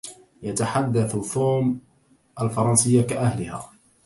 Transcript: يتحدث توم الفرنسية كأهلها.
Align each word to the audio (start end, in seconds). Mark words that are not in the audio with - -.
يتحدث 0.43 1.33
توم 1.33 1.79
الفرنسية 2.41 3.01
كأهلها. 3.01 3.71